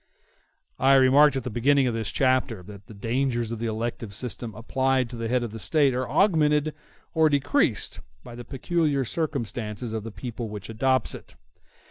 I 0.79 0.95
remarked 0.95 1.35
at 1.35 1.43
the 1.43 1.51
beginning 1.51 1.85
of 1.85 1.93
this 1.93 2.09
chapter 2.11 2.63
that 2.63 2.87
the 2.87 2.93
dangers 2.95 3.51
of 3.51 3.59
the 3.59 3.67
elective 3.67 4.15
system 4.15 4.51
applied 4.55 5.11
to 5.11 5.15
the 5.15 5.27
head 5.27 5.43
of 5.43 5.51
the 5.51 5.59
State 5.59 5.93
are 5.93 6.09
augmented 6.09 6.73
or 7.13 7.29
decreased 7.29 7.99
by 8.23 8.33
the 8.33 8.43
peculiar 8.43 9.05
circumstances 9.05 9.93
of 9.93 10.03
the 10.03 10.09
people 10.09 10.49
which 10.49 10.69
adopts 10.69 11.13
it. 11.13 11.35